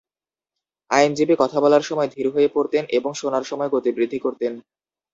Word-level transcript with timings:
আইনজীবী 0.91 1.35
কথা 1.39 1.57
বলার 1.59 1.83
সময় 1.83 2.09
ধীর 2.13 2.27
হয়ে 2.29 2.49
পড়তেন 2.55 2.83
এবং 2.97 3.11
শোনার 3.13 3.43
সময় 3.43 3.69
গতি 3.73 3.89
বৃদ্ধি 3.91 4.19
করতেন। 4.19 4.53